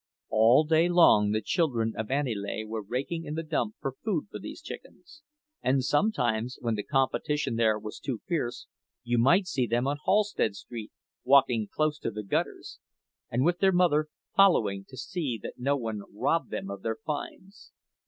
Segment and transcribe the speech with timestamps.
[0.29, 4.39] All day long the children of Aniele were raking in the dump for food for
[4.39, 5.21] these chickens;
[5.61, 8.65] and sometimes, when the competition there was too fierce,
[9.03, 10.91] you might see them on Halsted Street
[11.23, 12.79] walking close to the gutters,
[13.29, 17.71] and with their mother following to see that no one robbed them of their finds.